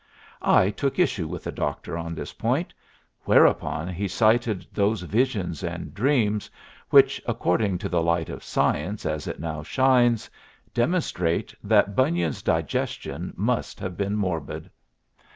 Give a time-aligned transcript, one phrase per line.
[0.41, 2.73] I took issue with the doctor on this point;
[3.25, 6.49] whereupon he cited those visions and dreams,
[6.89, 10.27] which, according to the light of science as it now shines,
[10.73, 14.71] demonstrate that Bunyan's digestion must have been morbid.